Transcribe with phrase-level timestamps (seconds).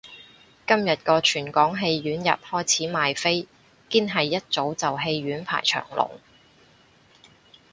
[0.65, 3.47] 今日個全港戲院日開始賣飛，
[3.87, 6.19] 堅係一早就戲院排長龍